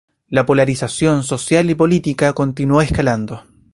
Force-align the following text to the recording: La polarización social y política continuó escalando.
La 0.29 0.47
polarización 0.47 1.21
social 1.23 1.69
y 1.69 1.75
política 1.75 2.33
continuó 2.33 2.81
escalando. 2.81 3.43